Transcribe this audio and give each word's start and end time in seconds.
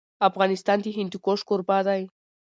افغانستان 0.29 0.77
د 0.81 0.85
هندوکش 0.97 1.39
کوربه 1.49 1.77
دی. 1.87 2.01